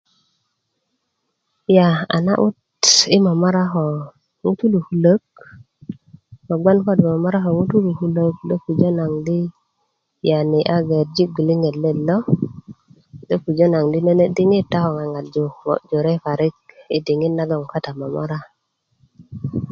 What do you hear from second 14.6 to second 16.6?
ta ko ŋaŋarju kulya jore parik